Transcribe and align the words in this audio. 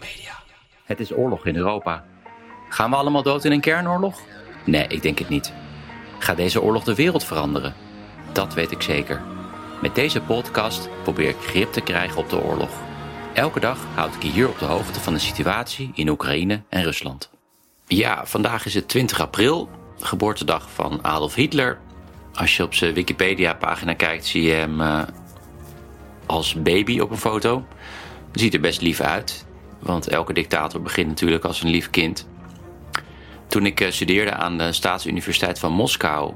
Media. 0.00 0.32
Het 0.84 1.00
is 1.00 1.12
oorlog 1.12 1.46
in 1.46 1.56
Europa. 1.56 2.04
Gaan 2.68 2.90
we 2.90 2.96
allemaal 2.96 3.22
dood 3.22 3.44
in 3.44 3.52
een 3.52 3.60
kernoorlog? 3.60 4.20
Nee, 4.64 4.86
ik 4.86 5.02
denk 5.02 5.18
het 5.18 5.28
niet. 5.28 5.52
Gaat 6.18 6.36
deze 6.36 6.62
oorlog 6.62 6.84
de 6.84 6.94
wereld 6.94 7.24
veranderen? 7.24 7.74
Dat 8.32 8.54
weet 8.54 8.70
ik 8.70 8.82
zeker. 8.82 9.22
Met 9.82 9.94
deze 9.94 10.20
podcast 10.20 10.88
probeer 11.02 11.28
ik 11.28 11.36
grip 11.40 11.72
te 11.72 11.80
krijgen 11.80 12.18
op 12.18 12.30
de 12.30 12.42
oorlog. 12.42 12.70
Elke 13.34 13.60
dag 13.60 13.78
houd 13.94 14.14
ik 14.14 14.22
je 14.22 14.30
hier 14.30 14.48
op 14.48 14.58
de 14.58 14.64
hoogte 14.64 15.00
van 15.00 15.12
de 15.12 15.18
situatie 15.18 15.90
in 15.94 16.08
Oekraïne 16.08 16.62
en 16.68 16.82
Rusland. 16.82 17.30
Ja, 17.86 18.26
vandaag 18.26 18.66
is 18.66 18.74
het 18.74 18.88
20 18.88 19.20
april, 19.20 19.68
geboortedag 19.98 20.70
van 20.70 21.04
Adolf 21.04 21.34
Hitler. 21.34 21.78
Als 22.34 22.56
je 22.56 22.62
op 22.62 22.74
zijn 22.74 22.94
Wikipedia-pagina 22.94 23.94
kijkt, 23.94 24.26
zie 24.26 24.42
je 24.42 24.52
hem 24.52 24.80
uh, 24.80 25.02
als 26.26 26.62
baby 26.62 27.00
op 27.00 27.10
een 27.10 27.16
foto. 27.18 27.64
Ziet 28.32 28.54
er 28.54 28.60
best 28.60 28.80
lief 28.80 29.00
uit, 29.00 29.46
want 29.82 30.08
elke 30.08 30.32
dictator 30.32 30.82
begint 30.82 31.08
natuurlijk 31.08 31.44
als 31.44 31.62
een 31.62 31.70
lief 31.70 31.90
kind. 31.90 32.28
Toen 33.46 33.66
ik 33.66 33.80
uh, 33.80 33.90
studeerde 33.90 34.32
aan 34.32 34.58
de 34.58 34.72
Staatsuniversiteit 34.72 35.58
van 35.58 35.72
Moskou, 35.72 36.34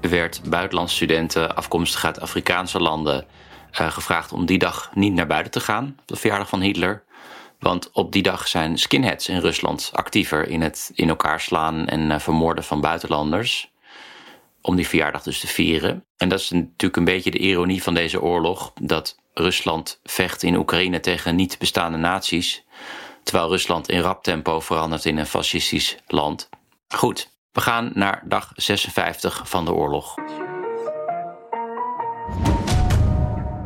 werd 0.00 0.40
buitenlandse 0.50 0.94
studenten 0.94 1.56
afkomstig 1.56 2.04
uit 2.04 2.20
Afrikaanse 2.20 2.80
landen 2.80 3.26
uh, 3.80 3.90
gevraagd 3.90 4.32
om 4.32 4.46
die 4.46 4.58
dag 4.58 4.90
niet 4.94 5.12
naar 5.12 5.26
buiten 5.26 5.52
te 5.52 5.60
gaan, 5.60 5.96
op 6.00 6.06
de 6.06 6.16
verjaardag 6.16 6.48
van 6.48 6.60
Hitler. 6.60 7.04
Want 7.58 7.90
op 7.92 8.12
die 8.12 8.22
dag 8.22 8.48
zijn 8.48 8.78
skinheads 8.78 9.28
in 9.28 9.40
Rusland 9.40 9.90
actiever 9.92 10.48
in 10.48 10.62
het 10.62 10.90
in 10.94 11.08
elkaar 11.08 11.40
slaan 11.40 11.86
en 11.86 12.10
uh, 12.10 12.18
vermoorden 12.18 12.64
van 12.64 12.80
buitenlanders. 12.80 13.72
Om 14.60 14.76
die 14.76 14.88
verjaardag 14.88 15.22
dus 15.22 15.40
te 15.40 15.46
vieren. 15.46 16.04
En 16.16 16.28
dat 16.28 16.40
is 16.40 16.50
natuurlijk 16.50 16.96
een 16.96 17.04
beetje 17.04 17.30
de 17.30 17.38
ironie 17.38 17.82
van 17.82 17.94
deze 17.94 18.22
oorlog: 18.22 18.72
dat 18.80 19.17
Rusland 19.38 20.00
vecht 20.02 20.42
in 20.42 20.56
Oekraïne 20.56 21.00
tegen 21.00 21.36
niet 21.36 21.58
bestaande 21.58 21.98
naties. 21.98 22.64
Terwijl 23.22 23.48
Rusland 23.48 23.88
in 23.88 24.00
rap 24.00 24.22
tempo 24.22 24.60
verandert 24.60 25.04
in 25.04 25.18
een 25.18 25.26
fascistisch 25.26 25.96
land. 26.06 26.48
Goed, 26.88 27.30
we 27.52 27.60
gaan 27.60 27.90
naar 27.94 28.22
dag 28.24 28.52
56 28.54 29.48
van 29.48 29.64
de 29.64 29.72
oorlog. 29.72 30.14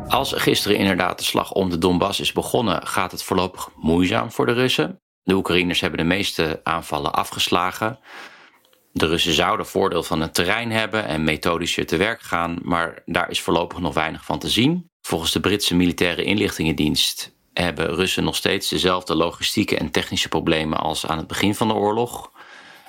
Als 0.07 0.33
gisteren 0.33 0.77
inderdaad 0.77 1.17
de 1.17 1.23
slag 1.23 1.51
om 1.51 1.69
de 1.69 1.77
Donbass 1.77 2.19
is 2.19 2.31
begonnen, 2.31 2.87
gaat 2.87 3.11
het 3.11 3.23
voorlopig 3.23 3.69
moeizaam 3.75 4.31
voor 4.31 4.45
de 4.45 4.53
Russen. 4.53 5.01
De 5.23 5.33
Oekraïners 5.33 5.81
hebben 5.81 5.99
de 5.99 6.05
meeste 6.05 6.61
aanvallen 6.63 7.13
afgeslagen. 7.13 7.99
De 8.91 9.07
Russen 9.07 9.33
zouden 9.33 9.65
voordeel 9.65 10.03
van 10.03 10.21
het 10.21 10.33
terrein 10.33 10.71
hebben 10.71 11.05
en 11.05 11.23
methodischer 11.23 11.85
te 11.85 11.97
werk 11.97 12.21
gaan, 12.21 12.59
maar 12.61 13.01
daar 13.05 13.29
is 13.29 13.41
voorlopig 13.41 13.79
nog 13.79 13.93
weinig 13.93 14.25
van 14.25 14.39
te 14.39 14.49
zien. 14.49 14.91
Volgens 15.05 15.31
de 15.31 15.39
Britse 15.39 15.75
militaire 15.75 16.23
inlichtingendienst 16.23 17.35
hebben 17.53 17.95
Russen 17.95 18.23
nog 18.23 18.35
steeds 18.35 18.69
dezelfde 18.69 19.15
logistieke 19.15 19.77
en 19.77 19.91
technische 19.91 20.29
problemen 20.29 20.79
als 20.79 21.05
aan 21.05 21.17
het 21.17 21.27
begin 21.27 21.55
van 21.55 21.67
de 21.67 21.73
oorlog. 21.73 22.31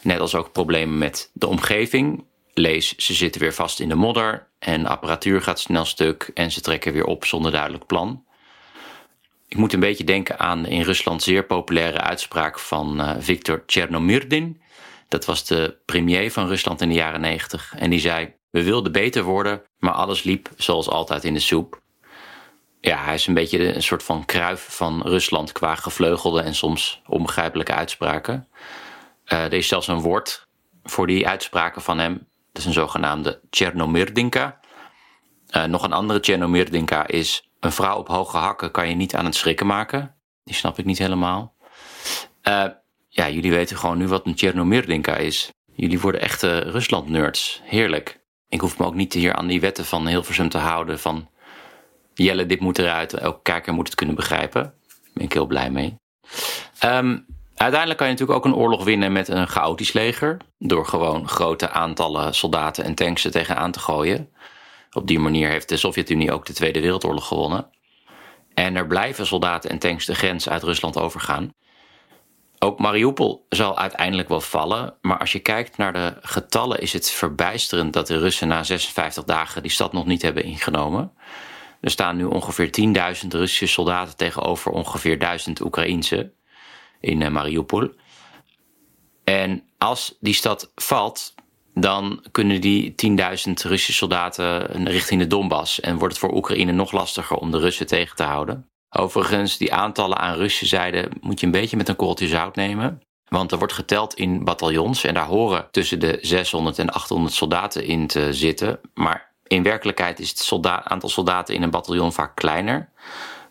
Net 0.03 0.21
als 0.21 0.35
ook 0.35 0.53
problemen 0.53 0.99
met 0.99 1.31
de 1.33 1.47
omgeving. 1.47 2.25
Lees, 2.53 2.97
ze 2.97 3.15
zitten 3.15 3.41
weer 3.41 3.55
vast 3.55 3.81
in 3.81 3.89
de 3.89 3.95
modder 3.95 4.49
en 4.59 4.87
apparatuur 4.87 5.43
gaat 5.43 5.61
snel 5.61 5.85
stuk 5.85 6.31
en 6.35 6.51
ze 6.51 6.61
trekken 6.61 6.93
weer 6.93 7.05
op 7.05 7.25
zonder 7.25 7.53
duidelijk 7.53 7.87
plan. 7.87 8.25
Ik 9.49 9.57
moet 9.57 9.73
een 9.73 9.81
beetje 9.81 10.05
denken 10.05 10.39
aan 10.39 10.63
de 10.63 10.69
in 10.69 10.83
Rusland 10.83 11.23
zeer 11.23 11.45
populaire 11.45 12.01
uitspraak 12.01 12.59
van 12.59 13.01
uh, 13.01 13.15
Viktor 13.19 13.63
Chernomyrdin. 13.67 14.61
Dat 15.09 15.25
was 15.25 15.47
de 15.47 15.77
premier 15.85 16.33
van 16.33 16.47
Rusland 16.47 16.81
in 16.81 16.89
de 16.89 16.95
jaren 16.95 17.21
90. 17.21 17.75
En 17.77 17.91
die 17.91 18.01
zei: 18.01 18.35
We 18.51 18.63
wilden 18.63 18.93
beter 18.93 19.23
worden, 19.23 19.63
maar 19.79 19.93
alles 19.93 20.23
liep 20.23 20.51
zoals 20.57 20.89
altijd 20.89 21.25
in 21.25 21.35
de 21.35 21.41
soep. 21.41 21.83
Ja, 22.85 23.05
hij 23.05 23.15
is 23.15 23.27
een 23.27 23.35
beetje 23.35 23.75
een 23.75 23.83
soort 23.83 24.03
van 24.03 24.25
kruif 24.25 24.67
van 24.71 25.03
Rusland 25.03 25.53
qua 25.53 25.75
gevleugelde 25.75 26.41
en 26.41 26.55
soms 26.55 27.03
onbegrijpelijke 27.07 27.75
uitspraken. 27.75 28.49
Uh, 29.33 29.45
er 29.45 29.53
is 29.53 29.69
zelfs 29.69 29.89
een 29.89 30.01
woord 30.01 30.47
voor 30.83 31.07
die 31.07 31.29
uitspraken 31.29 31.83
van 31.83 31.99
hem. 31.99 32.13
Dat 32.53 32.63
is 32.63 32.65
een 32.65 32.73
zogenaamde 32.73 33.41
Chernomyrdinka. 33.51 34.61
Uh, 35.51 35.65
nog 35.65 35.83
een 35.83 35.93
andere 35.93 36.19
Chernomyrdinka 36.23 37.07
is... 37.07 37.51
een 37.61 37.73
vrouw 37.73 37.99
op 37.99 38.09
hoge 38.09 38.37
hakken 38.37 38.71
kan 38.71 38.89
je 38.89 38.95
niet 38.95 39.15
aan 39.15 39.25
het 39.25 39.35
schrikken 39.35 39.67
maken. 39.67 40.15
Die 40.45 40.55
snap 40.55 40.79
ik 40.79 40.85
niet 40.85 40.99
helemaal. 40.99 41.55
Uh, 42.49 42.65
ja, 43.09 43.29
jullie 43.29 43.53
weten 43.53 43.77
gewoon 43.77 43.99
nu 43.99 44.09
wat 44.09 44.27
een 44.27 44.39
Chernomyrdinka 44.39 45.17
is. 45.17 45.53
Jullie 45.75 46.01
worden 46.01 46.21
echte 46.21 46.59
Rusland-nerds. 46.59 47.61
Heerlijk. 47.65 48.21
Ik 48.49 48.61
hoef 48.61 48.79
me 48.79 48.87
ook 48.87 48.95
niet 48.95 49.13
hier 49.13 49.35
aan 49.35 49.47
die 49.47 49.61
wetten 49.61 49.85
van 49.85 50.07
Hilversum 50.07 50.49
te 50.49 50.59
houden 50.59 51.01
van... 51.01 51.29
Jelle, 52.15 52.47
dit 52.47 52.61
moet 52.61 52.79
eruit. 52.79 53.13
Elke 53.13 53.43
kijker 53.43 53.73
moet 53.73 53.87
het 53.87 53.97
kunnen 53.97 54.15
begrijpen. 54.15 54.63
Daar 54.63 55.13
ben 55.15 55.25
ik 55.25 55.33
heel 55.33 55.47
blij 55.47 55.71
mee. 55.71 55.95
Um, 56.85 57.27
Uiteindelijk 57.55 58.01
kan 58.01 58.09
je 58.09 58.13
natuurlijk 58.13 58.47
ook 58.47 58.53
een 58.53 58.61
oorlog 58.61 58.85
winnen 58.85 59.13
met 59.13 59.29
een 59.29 59.49
chaotisch 59.49 59.93
leger. 59.93 60.37
Door 60.59 60.87
gewoon 60.87 61.29
grote 61.29 61.71
aantallen 61.71 62.35
soldaten 62.35 62.85
en 62.85 62.95
tanks 62.95 63.25
er 63.25 63.31
tegenaan 63.31 63.71
te 63.71 63.79
gooien. 63.79 64.29
Op 64.93 65.07
die 65.07 65.19
manier 65.19 65.49
heeft 65.49 65.69
de 65.69 65.77
Sovjet-Unie 65.77 66.33
ook 66.33 66.47
de 66.47 66.53
Tweede 66.53 66.81
Wereldoorlog 66.81 67.27
gewonnen. 67.27 67.71
En 68.55 68.77
er 68.77 68.87
blijven 68.87 69.27
soldaten 69.27 69.71
en 69.71 69.79
tanks 69.79 70.07
de 70.07 70.15
grens 70.15 70.49
uit 70.49 70.63
Rusland 70.63 70.99
overgaan. 70.99 71.51
Ook 72.59 72.79
Mariupol 72.79 73.47
zal 73.49 73.79
uiteindelijk 73.79 74.29
wel 74.29 74.41
vallen. 74.41 74.95
Maar 75.01 75.19
als 75.19 75.33
je 75.33 75.39
kijkt 75.39 75.77
naar 75.77 75.93
de 75.93 76.17
getallen, 76.21 76.81
is 76.81 76.93
het 76.93 77.11
verbijsterend 77.11 77.93
dat 77.93 78.07
de 78.07 78.19
Russen 78.19 78.49
na 78.49 78.63
56 78.63 79.25
dagen 79.25 79.63
die 79.63 79.71
stad 79.71 79.93
nog 79.93 80.07
niet 80.07 80.23
hebben 80.23 80.45
ingenomen. 80.45 81.13
Er 81.85 81.91
staan 81.91 82.17
nu 82.17 82.25
ongeveer 82.25 82.71
10.000 83.23 83.29
Russische 83.29 83.67
soldaten 83.67 84.17
tegenover 84.17 84.73
ongeveer 84.73 85.19
1000 85.19 85.61
Oekraïense 85.61 86.33
in 87.01 87.23
eh, 87.23 87.31
Mariupol. 87.31 87.91
En 89.25 89.63
als 89.79 90.17
die 90.21 90.35
stad 90.35 90.73
valt, 90.75 91.35
dan 91.75 92.25
kunnen 92.31 92.61
die 92.61 92.95
10.000 93.07 93.53
Russische 93.53 93.93
soldaten 93.93 94.87
richting 94.89 95.21
de 95.21 95.27
Donbass. 95.27 95.81
En 95.81 95.99
wordt 95.99 96.15
het 96.15 96.23
voor 96.23 96.35
Oekraïne 96.35 96.73
nog 96.73 96.93
lastiger 96.93 97.37
om 97.37 97.51
de 97.51 97.59
Russen 97.59 97.87
tegen 97.87 98.17
te 98.17 98.23
houden. 98.23 98.69
Overigens, 98.91 99.57
die 99.57 99.73
aantallen 99.73 100.19
aan 100.19 100.37
Russische 100.37 100.67
zijde 100.67 101.09
moet 101.21 101.41
je 101.41 101.47
een 101.47 101.53
beetje 101.53 101.77
met 101.77 101.89
een 101.89 101.97
korreltje 101.97 102.29
zout 102.29 102.57
nemen. 102.57 103.03
Want 103.29 103.53
er 103.53 103.59
wordt 103.59 103.73
geteld 103.73 104.15
in 104.15 104.45
bataljons 104.45 105.05
en 105.05 105.15
daar 105.15 105.27
horen 105.27 105.69
tussen 105.71 106.01
de 106.01 106.19
600 106.21 106.79
en 106.79 106.91
800 106.91 107.35
soldaten 107.35 107.85
in 107.85 108.07
te 108.07 108.33
zitten. 108.33 108.81
Maar 108.95 109.34
in 109.47 109.63
werkelijkheid 109.63 110.21
is 110.21 110.29
het 110.31 110.67
aantal 110.67 111.09
soldaten 111.09 111.55
in 111.55 111.63
een 111.63 111.71
bataljon 111.71 112.13
vaak 112.13 112.35
kleiner. 112.35 112.89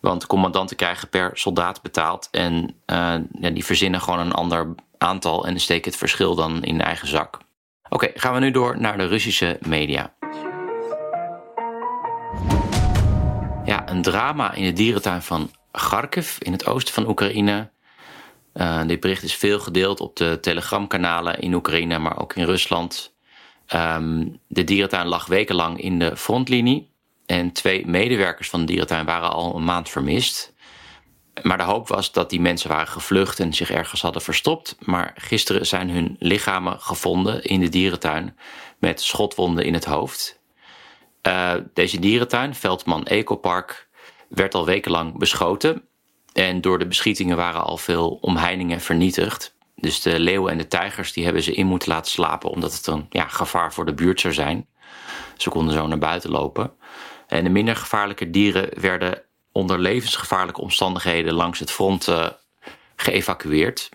Want 0.02 0.28
commandanten 0.28 0.76
krijgen 0.76 1.10
per 1.10 1.32
soldaat 1.34 1.82
betaald. 1.82 2.28
En 2.32 2.64
uh, 2.64 3.16
ja, 3.40 3.50
die 3.50 3.66
verzinnen 3.66 4.02
gewoon 4.02 4.20
een 4.20 4.32
ander 4.32 4.76
aantal 4.98 5.46
en 5.46 5.60
steken 5.60 5.92
het 5.92 6.00
verschil 6.00 6.36
dan 6.36 6.64
in 6.64 6.82
eigen 6.82 7.08
zak. 7.08 7.38
Oké, 7.90 8.12
gaan 8.16 8.34
we 8.34 8.40
nu 8.40 8.52
door 8.52 8.80
naar 8.80 8.98
de 8.98 9.08
Russische 9.08 9.60
media. 9.62 10.14
Ja, 13.66 13.90
een 13.90 14.02
drama 14.02 14.54
in 14.54 14.64
de 14.64 14.74
dierentuin 14.74 15.22
van 15.22 15.52
Kharkiv 15.72 16.38
in 16.40 16.52
het 16.52 16.66
oosten 16.66 16.94
van 16.94 17.08
Oekraïne. 17.08 17.72
Uh, 18.54 18.82
dit 18.86 19.00
bericht 19.00 19.24
is 19.24 19.36
veel 19.36 19.60
gedeeld 19.60 20.00
op 20.00 20.16
de 20.16 20.38
telegramkanalen 20.42 21.40
in 21.40 21.54
Oekraïne, 21.54 22.00
maar 22.00 22.20
ook 22.20 22.36
in 22.36 22.46
Rusland. 22.46 23.13
Um, 23.74 24.40
de 24.48 24.64
dierentuin 24.64 25.08
lag 25.08 25.26
wekenlang 25.26 25.82
in 25.82 26.00
de 26.00 26.18
frontlinie. 26.18 26.92
En 27.26 27.52
twee 27.52 27.88
medewerkers 27.88 28.50
van 28.50 28.60
de 28.60 28.66
dierentuin 28.66 29.06
waren 29.06 29.32
al 29.32 29.56
een 29.56 29.64
maand 29.64 29.90
vermist. 29.90 30.54
Maar 31.42 31.58
de 31.58 31.64
hoop 31.64 31.88
was 31.88 32.12
dat 32.12 32.30
die 32.30 32.42
mensen 32.42 32.70
waren 32.70 32.88
gevlucht 32.88 33.40
en 33.40 33.54
zich 33.54 33.72
ergens 33.72 34.02
hadden 34.02 34.22
verstopt. 34.22 34.76
Maar 34.80 35.14
gisteren 35.16 35.66
zijn 35.66 35.90
hun 35.90 36.16
lichamen 36.20 36.80
gevonden 36.80 37.44
in 37.44 37.60
de 37.60 37.70
dierentuin 37.70 38.38
met 38.80 39.02
schotwonden 39.02 39.66
in 39.66 39.74
het 39.74 39.86
hoofd. 39.86 40.42
Uh, 41.28 41.54
deze 41.74 42.00
dierentuin, 42.00 42.56
Veldman 42.56 43.06
Ecopark, 43.06 43.88
werd 44.28 44.56
al 44.56 44.66
wekenlang 44.66 45.18
beschoten. 45.18 45.88
En 46.34 46.62
door 46.62 46.80
de 46.80 46.88
beschietingen 46.88 47.38
waren 47.38 47.64
al 47.64 47.78
veel 47.78 48.18
omheiningen 48.22 48.82
vernietigd. 48.82 49.53
Dus 49.84 50.02
de 50.02 50.20
leeuwen 50.20 50.52
en 50.52 50.58
de 50.58 50.68
tijgers 50.68 51.14
die 51.14 51.24
hebben 51.24 51.44
ze 51.44 51.54
in 51.54 51.66
moeten 51.66 51.90
laten 51.90 52.12
slapen 52.12 52.50
omdat 52.50 52.74
het 52.74 52.88
een 52.88 53.06
ja, 53.10 53.28
gevaar 53.28 53.74
voor 53.74 53.86
de 53.86 53.94
buurt 53.94 54.20
zou 54.20 54.34
zijn. 54.34 54.68
Ze 55.38 55.50
konden 55.50 55.74
zo 55.74 55.88
naar 55.88 55.98
buiten 55.98 56.30
lopen. 56.30 56.74
En 57.28 57.44
de 57.44 57.50
minder 57.50 57.76
gevaarlijke 57.76 58.30
dieren 58.30 58.82
werden 58.82 59.24
onder 59.52 59.80
levensgevaarlijke 59.80 60.62
omstandigheden 60.62 61.34
langs 61.34 61.60
het 61.60 61.72
front 61.72 62.08
uh, 62.08 62.28
geëvacueerd. 62.96 63.90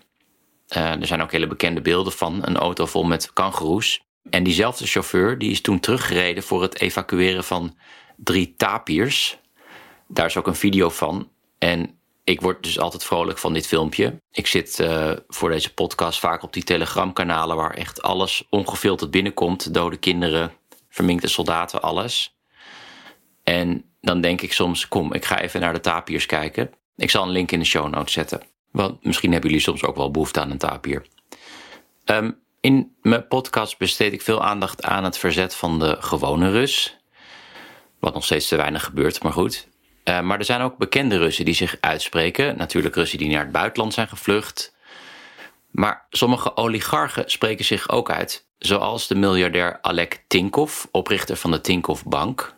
Uh, 0.77 0.91
er 0.91 1.05
zijn 1.05 1.21
ook 1.21 1.31
hele 1.31 1.47
bekende 1.47 1.81
beelden 1.81 2.13
van 2.13 2.39
een 2.45 2.57
auto 2.57 2.85
vol 2.85 3.03
met 3.03 3.33
kangoeroes. 3.33 4.01
En 4.29 4.43
diezelfde 4.43 4.87
chauffeur 4.87 5.37
die 5.37 5.51
is 5.51 5.61
toen 5.61 5.79
teruggereden 5.79 6.43
voor 6.43 6.61
het 6.61 6.79
evacueren 6.79 7.43
van 7.43 7.77
drie 8.15 8.53
tapirs. 8.57 9.37
Daar 10.07 10.25
is 10.25 10.37
ook 10.37 10.47
een 10.47 10.55
video 10.55 10.89
van. 10.89 11.29
En 11.57 11.98
ik 12.29 12.41
word 12.41 12.63
dus 12.63 12.79
altijd 12.79 13.03
vrolijk 13.03 13.37
van 13.37 13.53
dit 13.53 13.67
filmpje. 13.67 14.21
Ik 14.31 14.47
zit 14.47 14.79
uh, 14.79 15.11
voor 15.27 15.49
deze 15.49 15.73
podcast 15.73 16.19
vaak 16.19 16.43
op 16.43 16.53
die 16.53 16.63
telegramkanalen 16.63 17.55
waar 17.55 17.73
echt 17.73 18.01
alles 18.01 18.43
ongefilterd 18.49 19.11
binnenkomt. 19.11 19.73
Dode 19.73 19.97
kinderen, 19.97 20.53
verminkte 20.89 21.27
soldaten, 21.27 21.81
alles. 21.81 22.37
En 23.43 23.85
dan 24.01 24.21
denk 24.21 24.41
ik 24.41 24.53
soms, 24.53 24.87
kom, 24.87 25.13
ik 25.13 25.25
ga 25.25 25.39
even 25.39 25.61
naar 25.61 25.73
de 25.73 25.79
tapirs 25.79 26.25
kijken. 26.25 26.71
Ik 26.95 27.09
zal 27.09 27.23
een 27.23 27.29
link 27.29 27.51
in 27.51 27.59
de 27.59 27.65
show 27.65 27.89
notes 27.89 28.13
zetten. 28.13 28.41
Want 28.71 29.03
misschien 29.03 29.31
hebben 29.31 29.49
jullie 29.49 29.65
soms 29.65 29.83
ook 29.83 29.95
wel 29.95 30.11
behoefte 30.11 30.39
aan 30.39 30.51
een 30.51 30.57
tapier. 30.57 31.05
Um, 32.05 32.39
in 32.61 32.95
mijn 33.01 33.27
podcast 33.27 33.77
besteed 33.77 34.13
ik 34.13 34.21
veel 34.21 34.43
aandacht 34.43 34.83
aan 34.83 35.03
het 35.03 35.17
verzet 35.17 35.55
van 35.55 35.79
de 35.79 35.97
gewone 35.99 36.51
Rus. 36.51 36.97
Wat 37.99 38.13
nog 38.13 38.23
steeds 38.23 38.47
te 38.47 38.55
weinig 38.55 38.83
gebeurt, 38.83 39.23
maar 39.23 39.33
goed. 39.33 39.68
Uh, 40.09 40.19
maar 40.19 40.39
er 40.39 40.45
zijn 40.45 40.61
ook 40.61 40.77
bekende 40.77 41.17
Russen 41.17 41.45
die 41.45 41.53
zich 41.53 41.77
uitspreken. 41.79 42.57
Natuurlijk 42.57 42.95
Russen 42.95 43.17
die 43.17 43.29
naar 43.29 43.43
het 43.43 43.51
buitenland 43.51 43.93
zijn 43.93 44.07
gevlucht. 44.07 44.73
Maar 45.71 46.05
sommige 46.09 46.55
oligarchen 46.55 47.29
spreken 47.29 47.65
zich 47.65 47.89
ook 47.89 48.11
uit. 48.11 48.47
Zoals 48.57 49.07
de 49.07 49.15
miljardair 49.15 49.79
Alek 49.81 50.23
Tinkov, 50.27 50.85
oprichter 50.91 51.35
van 51.35 51.51
de 51.51 51.61
Tinkoff 51.61 52.05
Bank. 52.05 52.55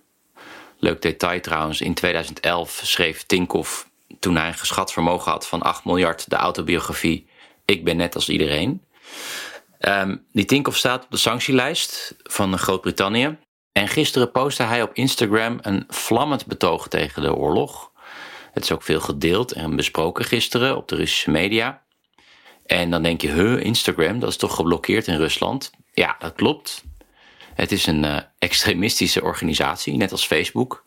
Leuk 0.80 1.02
detail 1.02 1.42
trouwens, 1.42 1.82
in 1.82 1.94
2011 1.94 2.82
schreef 2.84 3.24
Tinkoff, 3.24 3.90
toen 4.20 4.36
hij 4.36 4.48
een 4.48 4.54
geschat 4.54 4.94
vermogen 4.94 5.32
had 5.32 5.48
van 5.48 5.62
8 5.62 5.86
miljard, 5.86 6.30
de 6.30 6.36
autobiografie 6.36 7.28
Ik 7.66 7.84
ben 7.84 7.98
net 7.98 8.16
als 8.16 8.30
iedereen. 8.30 8.84
Um, 9.80 10.26
die 10.32 10.46
Tinkoff 10.46 10.78
staat 10.78 11.04
op 11.04 11.12
de 11.12 11.18
sanctielijst 11.18 12.16
van 12.24 12.58
Groot-Brittannië. 12.58 13.38
En 13.72 13.88
gisteren 13.88 14.32
postte 14.32 14.64
hij 14.64 14.82
op 14.82 14.94
Instagram 14.94 15.58
een 15.62 15.84
vlammend 15.88 16.46
betoog 16.46 16.88
tegen 16.88 17.22
de 17.22 17.36
oorlog. 17.36 17.92
Het 18.52 18.64
is 18.64 18.72
ook 18.72 18.84
veel 18.84 19.00
gedeeld 19.00 19.52
en 19.52 19.76
besproken 19.76 20.26
gisteren 20.26 20.78
op 20.78 20.88
de 20.88 20.96
Russische 20.96 21.32
media. 21.32 21.82
En 22.66 22.90
dan 22.90 23.04
denk 23.04 23.22
je, 23.22 23.32
huh, 23.32 23.64
Instagram, 23.64 24.20
dat 24.20 24.30
is 24.30 24.38
toch 24.38 24.56
geblokkeerd 24.56 25.08
in 25.08 25.18
Rusland? 25.18 25.72
Ja, 25.94 26.16
dat 26.20 26.34
klopt. 26.34 26.84
Het 27.54 27.72
is 27.72 27.86
een 27.86 28.04
uh, 28.04 28.18
extremistische 28.40 29.24
organisatie, 29.24 29.98
net 29.98 30.12
als 30.12 30.26
Facebook. 30.26 30.86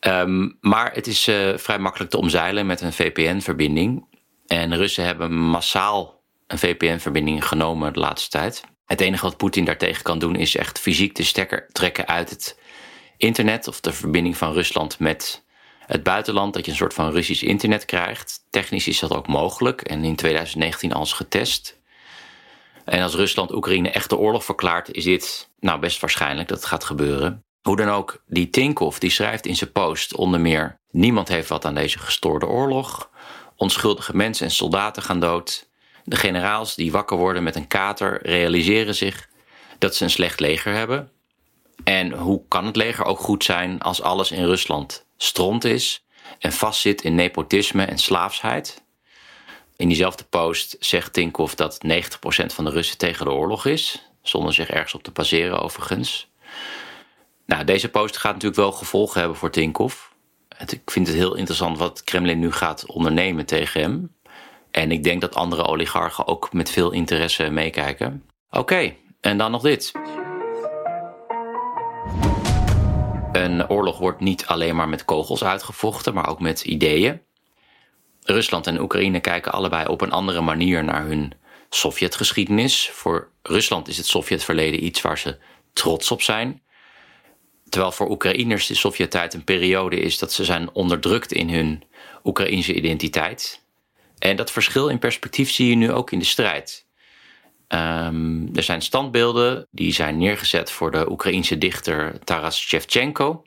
Um, 0.00 0.58
maar 0.60 0.92
het 0.92 1.06
is 1.06 1.28
uh, 1.28 1.56
vrij 1.56 1.78
makkelijk 1.78 2.10
te 2.10 2.18
omzeilen 2.18 2.66
met 2.66 2.80
een 2.80 2.92
VPN-verbinding. 2.92 4.06
En 4.46 4.76
Russen 4.76 5.04
hebben 5.04 5.32
massaal 5.32 6.22
een 6.46 6.58
VPN-verbinding 6.58 7.46
genomen 7.46 7.92
de 7.92 8.00
laatste 8.00 8.30
tijd. 8.30 8.62
Het 8.92 9.00
enige 9.00 9.24
wat 9.24 9.36
Poetin 9.36 9.64
daartegen 9.64 10.02
kan 10.02 10.18
doen 10.18 10.36
is 10.36 10.56
echt 10.56 10.78
fysiek 10.78 11.14
de 11.14 11.22
stekker 11.22 11.66
trekken 11.72 12.06
uit 12.06 12.30
het 12.30 12.58
internet 13.16 13.68
of 13.68 13.80
de 13.80 13.92
verbinding 13.92 14.36
van 14.36 14.52
Rusland 14.52 14.98
met 14.98 15.44
het 15.86 16.02
buitenland, 16.02 16.54
dat 16.54 16.64
je 16.64 16.70
een 16.70 16.76
soort 16.76 16.94
van 16.94 17.10
Russisch 17.10 17.42
internet 17.42 17.84
krijgt. 17.84 18.44
Technisch 18.50 18.88
is 18.88 18.98
dat 18.98 19.14
ook 19.14 19.26
mogelijk 19.26 19.80
en 19.80 20.04
in 20.04 20.16
2019 20.16 20.92
als 20.92 21.12
getest. 21.12 21.78
En 22.84 23.02
als 23.02 23.14
Rusland 23.14 23.54
Oekraïne 23.54 23.90
echt 23.90 24.08
de 24.08 24.16
oorlog 24.16 24.44
verklaart, 24.44 24.92
is 24.92 25.04
dit 25.04 25.48
nou 25.60 25.80
best 25.80 26.00
waarschijnlijk 26.00 26.48
dat 26.48 26.58
het 26.58 26.66
gaat 26.66 26.84
gebeuren. 26.84 27.44
Hoe 27.62 27.76
dan 27.76 27.88
ook, 27.88 28.22
die 28.26 28.50
Tinkoff 28.50 28.98
die 28.98 29.10
schrijft 29.10 29.46
in 29.46 29.56
zijn 29.56 29.72
post 29.72 30.14
onder 30.14 30.40
meer: 30.40 30.78
Niemand 30.90 31.28
heeft 31.28 31.48
wat 31.48 31.64
aan 31.64 31.74
deze 31.74 31.98
gestoorde 31.98 32.46
oorlog. 32.46 33.10
Onschuldige 33.56 34.16
mensen 34.16 34.46
en 34.46 34.52
soldaten 34.52 35.02
gaan 35.02 35.20
dood. 35.20 35.70
De 36.04 36.16
generaals 36.16 36.74
die 36.74 36.92
wakker 36.92 37.16
worden 37.16 37.42
met 37.42 37.56
een 37.56 37.66
kater 37.66 38.26
realiseren 38.26 38.94
zich 38.94 39.28
dat 39.78 39.94
ze 39.94 40.04
een 40.04 40.10
slecht 40.10 40.40
leger 40.40 40.72
hebben. 40.72 41.10
En 41.84 42.12
hoe 42.12 42.42
kan 42.48 42.66
het 42.66 42.76
leger 42.76 43.04
ook 43.04 43.18
goed 43.18 43.44
zijn 43.44 43.80
als 43.80 44.02
alles 44.02 44.30
in 44.30 44.44
Rusland 44.44 45.06
stront 45.16 45.64
is 45.64 46.04
en 46.38 46.52
vastzit 46.52 47.02
in 47.02 47.14
nepotisme 47.14 47.84
en 47.84 47.98
slaafsheid? 47.98 48.82
In 49.76 49.88
diezelfde 49.88 50.24
post 50.24 50.76
zegt 50.80 51.12
Tinkoff 51.12 51.54
dat 51.54 51.78
90% 51.86 51.88
van 52.46 52.64
de 52.64 52.70
Russen 52.70 52.98
tegen 52.98 53.24
de 53.24 53.32
oorlog 53.32 53.66
is, 53.66 54.10
zonder 54.22 54.54
zich 54.54 54.70
ergens 54.70 54.94
op 54.94 55.02
te 55.02 55.10
baseren 55.10 55.60
overigens. 55.62 56.30
Nou, 57.46 57.64
deze 57.64 57.88
post 57.88 58.16
gaat 58.16 58.32
natuurlijk 58.32 58.60
wel 58.60 58.72
gevolgen 58.72 59.20
hebben 59.20 59.38
voor 59.38 59.50
Tinkoff. 59.50 60.12
Ik 60.66 60.90
vind 60.90 61.06
het 61.06 61.16
heel 61.16 61.34
interessant 61.34 61.78
wat 61.78 62.04
Kremlin 62.04 62.38
nu 62.38 62.52
gaat 62.52 62.86
ondernemen 62.86 63.46
tegen 63.46 63.80
hem. 63.80 64.14
En 64.72 64.90
ik 64.90 65.04
denk 65.04 65.20
dat 65.20 65.34
andere 65.34 65.64
oligarchen 65.64 66.26
ook 66.26 66.52
met 66.52 66.70
veel 66.70 66.90
interesse 66.90 67.50
meekijken. 67.50 68.24
Oké, 68.50 68.94
en 69.20 69.38
dan 69.38 69.50
nog 69.50 69.62
dit. 69.62 69.92
Een 73.32 73.68
oorlog 73.68 73.98
wordt 73.98 74.20
niet 74.20 74.46
alleen 74.46 74.76
maar 74.76 74.88
met 74.88 75.04
kogels 75.04 75.44
uitgevochten, 75.44 76.14
maar 76.14 76.28
ook 76.28 76.40
met 76.40 76.64
ideeën. 76.64 77.20
Rusland 78.22 78.66
en 78.66 78.80
Oekraïne 78.80 79.20
kijken 79.20 79.52
allebei 79.52 79.86
op 79.86 80.00
een 80.00 80.12
andere 80.12 80.40
manier 80.40 80.84
naar 80.84 81.06
hun 81.06 81.32
Sovjetgeschiedenis. 81.68 82.90
Voor 82.92 83.30
Rusland 83.42 83.88
is 83.88 83.96
het 83.96 84.06
Sovjetverleden 84.06 84.84
iets 84.84 85.00
waar 85.00 85.18
ze 85.18 85.38
trots 85.72 86.10
op 86.10 86.22
zijn. 86.22 86.62
Terwijl 87.68 87.92
voor 87.92 88.10
Oekraïners 88.10 88.66
de 88.66 88.74
Sovjettijd 88.74 89.34
een 89.34 89.44
periode 89.44 89.96
is 90.00 90.18
dat 90.18 90.32
ze 90.32 90.44
zijn 90.44 90.70
onderdrukt 90.72 91.32
in 91.32 91.50
hun 91.50 91.82
Oekraïnse 92.24 92.74
identiteit. 92.74 93.61
En 94.22 94.36
dat 94.36 94.50
verschil 94.50 94.88
in 94.88 94.98
perspectief 94.98 95.50
zie 95.50 95.68
je 95.68 95.74
nu 95.74 95.92
ook 95.92 96.10
in 96.10 96.18
de 96.18 96.24
strijd. 96.24 96.86
Um, 97.68 98.50
er 98.54 98.62
zijn 98.62 98.82
standbeelden 98.82 99.66
die 99.70 99.92
zijn 99.92 100.18
neergezet 100.18 100.70
voor 100.70 100.90
de 100.90 101.10
Oekraïense 101.10 101.58
dichter 101.58 102.18
Taras 102.24 102.60
Shevchenko. 102.60 103.44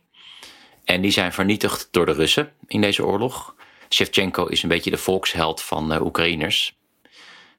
En 0.84 1.02
die 1.02 1.12
zijn 1.12 1.34
vernietigd 1.34 1.88
door 1.92 2.06
de 2.06 2.12
Russen 2.12 2.52
in 2.68 2.82
deze 2.82 3.06
oorlog. 3.06 3.56
Shevchenko 3.90 4.46
is 4.46 4.64
een 4.64 4.70
beetje 4.70 4.90
de 4.90 4.98
volksheld 4.98 5.62
van 5.62 5.90
de 5.90 6.02
Oekraïners. 6.02 6.78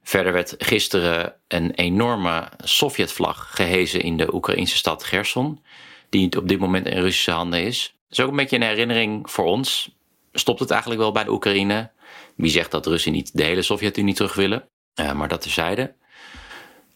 Verder 0.03 0.33
werd 0.33 0.55
gisteren 0.59 1.35
een 1.49 1.71
enorme 1.71 2.49
Sovjetvlag 2.65 3.51
gehezen 3.55 4.01
in 4.01 4.17
de 4.17 4.35
Oekraïnse 4.35 4.77
stad 4.77 5.05
Gerson, 5.05 5.65
die 6.09 6.39
op 6.39 6.49
dit 6.49 6.59
moment 6.59 6.87
in 6.87 7.01
Russische 7.01 7.31
handen 7.31 7.63
is. 7.63 7.95
Dat 8.09 8.19
is 8.19 8.25
ook 8.25 8.31
een 8.31 8.37
beetje 8.37 8.57
een 8.57 8.63
herinnering 8.63 9.31
voor 9.31 9.45
ons. 9.45 9.91
Stopt 10.33 10.61
het 10.61 10.71
eigenlijk 10.71 11.01
wel 11.01 11.13
bij 11.13 11.25
de 11.25 11.31
Oekraïne? 11.31 11.95
Wie 12.37 12.51
zegt 12.51 12.71
dat 12.71 12.87
Russen 12.87 13.13
niet 13.13 13.37
de 13.37 13.43
hele 13.43 13.63
Sovjet-Unie 13.63 14.15
terug 14.15 14.35
willen? 14.35 14.69
Maar 15.15 15.29
dat 15.29 15.41
terzijde. 15.41 15.95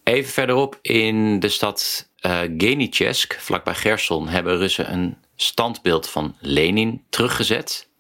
Even 0.05 0.33
verderop 0.33 0.79
in 0.83 1.41
de 1.41 1.49
stad 1.49 2.11
uh, 2.27 2.39
Genichesk, 2.41 3.41
vlakbij 3.41 3.75
Gerson, 3.75 4.29
hebben 4.29 4.57
Russen 4.57 4.93
een 4.93 5.17
standbeeld 5.37 6.09
van 6.09 6.37
Lenin 6.41 7.05
teruggezet. 7.11 7.91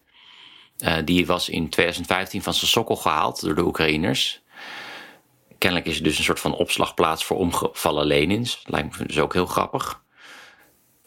Uh, 0.78 0.96
die 1.04 1.26
was 1.26 1.48
in 1.48 1.68
2015 1.68 2.42
van 2.42 2.54
zijn 2.54 2.70
sokkel 2.70 2.96
gehaald 2.96 3.40
door 3.40 3.54
de 3.54 3.64
Oekraïners. 3.64 4.42
Kennelijk 5.58 5.88
is 5.88 5.94
het 5.94 6.04
dus 6.04 6.18
een 6.18 6.24
soort 6.24 6.40
van 6.40 6.54
opslagplaats 6.54 7.24
voor 7.24 7.36
omgevallen 7.36 8.06
Lenins. 8.06 8.62
Lijkt 8.64 8.98
me 8.98 9.06
dus 9.06 9.18
ook 9.18 9.32
heel 9.32 9.46
grappig. 9.46 10.02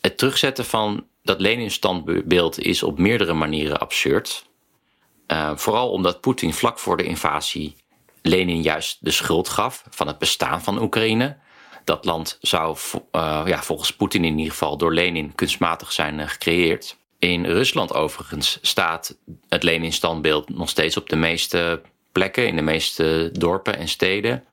Het 0.01 0.17
terugzetten 0.17 0.65
van 0.65 1.07
dat 1.23 1.41
Lenin-standbeeld 1.41 2.59
is 2.59 2.83
op 2.83 2.99
meerdere 2.99 3.33
manieren 3.33 3.79
absurd. 3.79 4.45
Uh, 5.27 5.51
vooral 5.55 5.91
omdat 5.91 6.21
Poetin 6.21 6.53
vlak 6.53 6.79
voor 6.79 6.97
de 6.97 7.03
invasie 7.03 7.75
Lenin 8.21 8.61
juist 8.61 8.97
de 8.99 9.11
schuld 9.11 9.49
gaf 9.49 9.83
van 9.89 10.07
het 10.07 10.17
bestaan 10.17 10.63
van 10.63 10.81
Oekraïne. 10.81 11.37
Dat 11.83 12.05
land 12.05 12.37
zou 12.41 12.77
uh, 13.11 13.41
ja, 13.45 13.63
volgens 13.63 13.95
Poetin 13.95 14.23
in 14.25 14.37
ieder 14.37 14.51
geval 14.51 14.77
door 14.77 14.93
Lenin 14.93 15.35
kunstmatig 15.35 15.91
zijn 15.91 16.19
uh, 16.19 16.27
gecreëerd. 16.27 16.97
In 17.19 17.45
Rusland 17.45 17.93
overigens 17.93 18.57
staat 18.61 19.17
het 19.49 19.63
Lenin-standbeeld 19.63 20.49
nog 20.49 20.69
steeds 20.69 20.97
op 20.97 21.09
de 21.09 21.15
meeste 21.15 21.81
plekken, 22.11 22.47
in 22.47 22.55
de 22.55 22.61
meeste 22.61 23.29
dorpen 23.33 23.77
en 23.77 23.87
steden. 23.87 24.45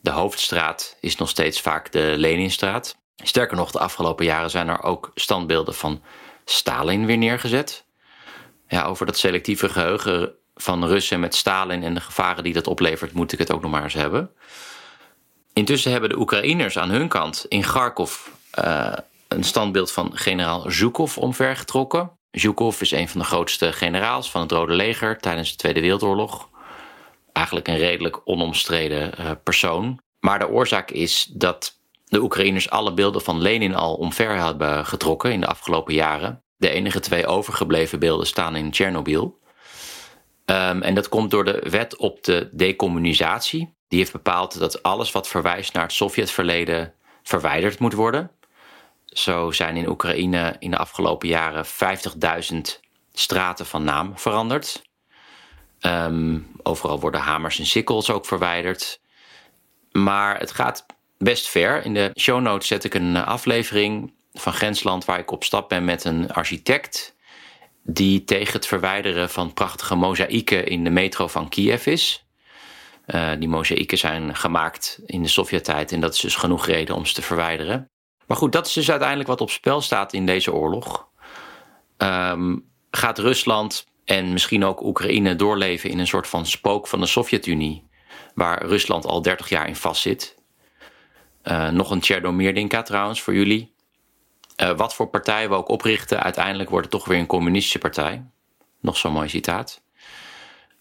De 0.00 0.10
hoofdstraat 0.10 0.96
is 1.00 1.16
nog 1.16 1.28
steeds 1.28 1.60
vaak 1.60 1.92
de 1.92 2.14
Leninstraat. 2.16 2.96
Sterker 3.16 3.56
nog, 3.56 3.70
de 3.70 3.78
afgelopen 3.78 4.24
jaren 4.24 4.50
zijn 4.50 4.68
er 4.68 4.82
ook 4.82 5.10
standbeelden 5.14 5.74
van 5.74 6.02
Stalin 6.44 7.06
weer 7.06 7.18
neergezet 7.18 7.85
ja, 8.68 8.84
over 8.84 9.06
dat 9.06 9.18
selectieve 9.18 9.68
geheugen 9.68 10.32
van 10.54 10.86
Russen 10.86 11.20
met 11.20 11.34
Stalin 11.34 11.82
en 11.82 11.94
de 11.94 12.00
gevaren 12.00 12.44
die 12.44 12.52
dat 12.52 12.66
oplevert, 12.66 13.12
moet 13.12 13.32
ik 13.32 13.38
het 13.38 13.52
ook 13.52 13.62
nog 13.62 13.70
maar 13.70 13.82
eens 13.82 13.94
hebben. 13.94 14.30
Intussen 15.52 15.90
hebben 15.90 16.10
de 16.10 16.18
Oekraïners 16.18 16.78
aan 16.78 16.90
hun 16.90 17.08
kant 17.08 17.44
in 17.48 17.62
Kharkov 17.62 18.26
uh, 18.64 18.92
een 19.28 19.44
standbeeld 19.44 19.92
van 19.92 20.16
generaal 20.16 20.70
Zhukov 20.70 21.18
omvergetrokken. 21.18 22.10
Zhukov 22.30 22.80
is 22.80 22.90
een 22.90 23.08
van 23.08 23.20
de 23.20 23.26
grootste 23.26 23.72
generaals 23.72 24.30
van 24.30 24.40
het 24.40 24.52
Rode 24.52 24.72
Leger 24.72 25.18
tijdens 25.18 25.50
de 25.50 25.56
Tweede 25.56 25.80
Wereldoorlog. 25.80 26.48
Eigenlijk 27.32 27.68
een 27.68 27.78
redelijk 27.78 28.20
onomstreden 28.24 29.12
uh, 29.20 29.30
persoon. 29.42 30.00
Maar 30.20 30.38
de 30.38 30.48
oorzaak 30.48 30.90
is 30.90 31.24
dat 31.32 31.78
de 32.04 32.20
Oekraïners 32.20 32.70
alle 32.70 32.94
beelden 32.94 33.22
van 33.22 33.40
Lenin 33.40 33.74
al 33.74 33.94
omver 33.94 34.36
hebben 34.36 34.86
getrokken 34.86 35.32
in 35.32 35.40
de 35.40 35.46
afgelopen 35.46 35.94
jaren. 35.94 36.44
De 36.56 36.68
enige 36.68 37.00
twee 37.00 37.26
overgebleven 37.26 37.98
beelden 37.98 38.26
staan 38.26 38.56
in 38.56 38.70
Tsjernobyl. 38.70 39.38
Um, 40.46 40.82
en 40.82 40.94
dat 40.94 41.08
komt 41.08 41.30
door 41.30 41.44
de 41.44 41.66
wet 41.70 41.96
op 41.96 42.24
de 42.24 42.48
decommunisatie. 42.52 43.74
Die 43.88 43.98
heeft 43.98 44.12
bepaald 44.12 44.58
dat 44.58 44.82
alles 44.82 45.12
wat 45.12 45.28
verwijst 45.28 45.72
naar 45.72 45.82
het 45.82 45.92
Sovjetverleden 45.92 46.94
verwijderd 47.22 47.78
moet 47.78 47.92
worden. 47.92 48.30
Zo 49.04 49.50
zijn 49.50 49.76
in 49.76 49.88
Oekraïne 49.88 50.56
in 50.58 50.70
de 50.70 50.76
afgelopen 50.76 51.28
jaren 51.28 51.64
50.000 51.66 52.56
straten 53.12 53.66
van 53.66 53.84
naam 53.84 54.18
veranderd. 54.18 54.82
Um, 55.80 56.46
overal 56.62 57.00
worden 57.00 57.20
hamers 57.20 57.58
en 57.58 57.66
sikkels 57.66 58.10
ook 58.10 58.26
verwijderd. 58.26 59.00
Maar 59.92 60.38
het 60.38 60.52
gaat 60.52 60.86
best 61.18 61.48
ver. 61.48 61.84
In 61.84 61.94
de 61.94 62.10
show 62.18 62.40
notes 62.40 62.68
zet 62.68 62.84
ik 62.84 62.94
een 62.94 63.16
aflevering 63.16 64.12
van 64.40 64.52
Grensland 64.52 65.04
waar 65.04 65.18
ik 65.18 65.30
op 65.30 65.44
stap 65.44 65.68
ben 65.68 65.84
met 65.84 66.04
een 66.04 66.32
architect 66.32 67.16
die 67.82 68.24
tegen 68.24 68.52
het 68.52 68.66
verwijderen 68.66 69.30
van 69.30 69.52
prachtige 69.52 69.94
mozaïeken 69.94 70.66
in 70.66 70.84
de 70.84 70.90
metro 70.90 71.26
van 71.26 71.48
Kiev 71.48 71.86
is. 71.86 72.26
Uh, 73.06 73.30
die 73.38 73.48
mozaïeken 73.48 73.98
zijn 73.98 74.36
gemaakt 74.36 75.00
in 75.06 75.22
de 75.22 75.28
Sovjet-tijd 75.28 75.92
en 75.92 76.00
dat 76.00 76.14
is 76.14 76.20
dus 76.20 76.36
genoeg 76.36 76.66
reden 76.66 76.94
om 76.94 77.06
ze 77.06 77.14
te 77.14 77.22
verwijderen. 77.22 77.90
Maar 78.26 78.36
goed, 78.36 78.52
dat 78.52 78.66
is 78.66 78.72
dus 78.72 78.90
uiteindelijk 78.90 79.28
wat 79.28 79.40
op 79.40 79.50
spel 79.50 79.80
staat 79.80 80.12
in 80.12 80.26
deze 80.26 80.52
oorlog. 80.52 81.08
Um, 81.98 82.64
gaat 82.90 83.18
Rusland 83.18 83.86
en 84.04 84.32
misschien 84.32 84.64
ook 84.64 84.82
Oekraïne 84.82 85.36
doorleven 85.36 85.90
in 85.90 85.98
een 85.98 86.06
soort 86.06 86.26
van 86.26 86.46
spook 86.46 86.86
van 86.86 87.00
de 87.00 87.06
Sovjet-Unie, 87.06 87.88
waar 88.34 88.66
Rusland 88.66 89.06
al 89.06 89.22
30 89.22 89.48
jaar 89.48 89.68
in 89.68 89.76
vastzit? 89.76 90.36
Uh, 91.44 91.68
nog 91.68 91.90
een 91.90 92.00
Tjerdomyrdinka 92.00 92.82
trouwens 92.82 93.22
voor 93.22 93.34
jullie. 93.34 93.74
Uh, 94.62 94.70
wat 94.76 94.94
voor 94.94 95.08
partij 95.08 95.48
we 95.48 95.54
ook 95.54 95.68
oprichten, 95.68 96.22
uiteindelijk 96.22 96.70
wordt 96.70 96.86
het 96.86 96.94
toch 97.00 97.08
weer 97.08 97.18
een 97.18 97.26
communistische 97.26 97.78
partij. 97.78 98.24
Nog 98.80 98.96
zo'n 98.96 99.12
mooi 99.12 99.28
citaat. 99.28 99.82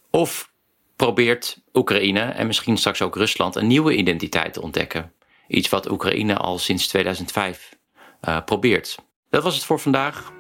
Of 0.09 0.51
probeert 0.95 1.61
Oekraïne 1.73 2.19
en 2.19 2.47
misschien 2.47 2.77
straks 2.77 3.01
ook 3.01 3.15
Rusland 3.15 3.55
een 3.55 3.67
nieuwe 3.67 3.95
identiteit 3.95 4.53
te 4.53 4.61
ontdekken. 4.61 5.13
Iets 5.47 5.69
wat 5.69 5.91
Oekraïne 5.91 6.37
al 6.37 6.57
sinds 6.57 6.87
2005 6.87 7.77
uh, 8.21 8.37
probeert. 8.45 8.97
Dat 9.29 9.43
was 9.43 9.55
het 9.55 9.63
voor 9.63 9.79
vandaag. 9.79 10.31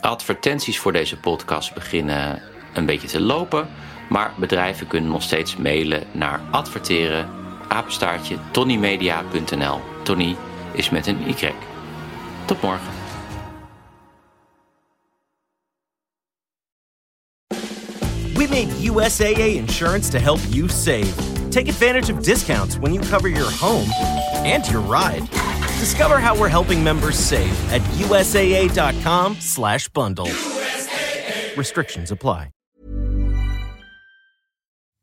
Advertenties 0.00 0.78
voor 0.78 0.92
deze 0.92 1.16
podcast 1.16 1.74
beginnen 1.74 2.42
een 2.74 2.86
beetje 2.86 3.08
te 3.08 3.20
lopen. 3.20 3.68
Maar 4.08 4.34
bedrijven 4.38 4.86
kunnen 4.86 5.10
nog 5.10 5.22
steeds 5.22 5.56
mailen 5.56 6.06
naar 6.12 6.40
adverteren 6.50 7.30
apenstaartje 7.68 8.36
tonnymedia.nl. 8.50 9.80
Tony 10.02 10.36
is 10.72 10.90
met 10.90 11.06
een 11.06 11.28
Y. 11.28 11.67
Tot 12.48 12.62
morgen. 12.62 12.86
We 18.34 18.46
made 18.46 18.68
USAA 18.68 19.56
insurance 19.56 20.08
to 20.10 20.18
help 20.18 20.40
you 20.48 20.68
save. 20.68 21.14
Take 21.50 21.68
advantage 21.68 22.08
of 22.08 22.22
discounts 22.22 22.78
when 22.78 22.94
you 22.94 23.02
cover 23.02 23.28
your 23.28 23.50
home 23.50 23.90
and 24.46 24.66
your 24.70 24.80
ride. 24.80 25.28
Discover 25.78 26.18
how 26.18 26.34
we're 26.38 26.48
helping 26.48 26.82
members 26.82 27.18
save 27.18 27.52
at 27.72 27.82
usaa.com/bundle. 27.98 30.26
USAA. 30.26 31.56
Restrictions 31.56 32.10
apply. 32.10 32.50